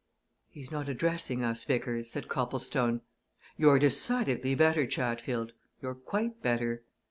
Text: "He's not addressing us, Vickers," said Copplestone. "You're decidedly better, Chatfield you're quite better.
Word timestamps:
"He's 0.49 0.71
not 0.71 0.89
addressing 0.89 1.43
us, 1.43 1.63
Vickers," 1.63 2.09
said 2.09 2.27
Copplestone. 2.27 3.01
"You're 3.55 3.77
decidedly 3.77 4.55
better, 4.55 4.87
Chatfield 4.87 5.53
you're 5.79 5.93
quite 5.93 6.41
better. 6.41 6.83